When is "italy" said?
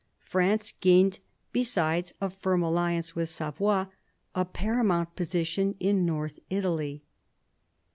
6.49-7.03